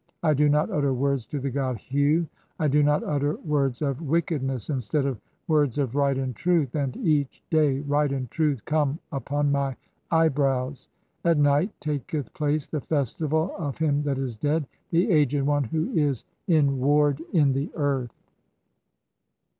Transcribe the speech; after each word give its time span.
"I 0.23 0.33
do 0.33 0.49
not 0.49 0.71
utter 0.71 0.95
words 0.95 1.27
to 1.27 1.39
the 1.39 1.51
god 1.51 1.79
Hu, 1.79 2.25
[I 2.59 2.67
do 2.67 2.81
not 2.81 3.03
utter 3.03 3.35
words 3.45 3.83
of] 3.83 4.01
"wickedness 4.01 4.71
instead 4.71 5.05
of 5.05 5.21
[words 5.47 5.77
of] 5.77 5.93
right 5.95 6.17
and 6.17 6.35
truth, 6.35 6.69
(16) 6.71 6.81
and 6.81 6.97
each 7.07 7.43
"day 7.51 7.81
right 7.81 8.11
and 8.11 8.27
truth 8.31 8.65
come 8.65 8.97
upon 9.11 9.51
my 9.51 9.75
eyebrows. 10.09 10.89
At 11.23 11.37
night 11.37 11.69
taketh 11.79 12.33
"place 12.33 12.65
the 12.67 12.81
festival 12.81 13.53
of 13.59 13.77
him 13.77 14.01
that 14.01 14.17
is 14.17 14.35
dead, 14.35 14.65
the 14.89 15.11
Aged 15.11 15.43
One, 15.43 15.65
who 15.65 15.91
is 15.91 16.25
"in 16.47 16.79
ward 16.79 17.21
[in] 17.31 17.53
the 17.53 17.69
earth." 17.75 18.15